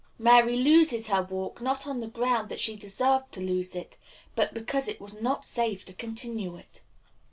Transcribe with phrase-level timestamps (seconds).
[0.17, 3.97] Mary loses her walk not on the ground that she deserved to lose it,
[4.33, 6.81] but because it was not safe to continue it.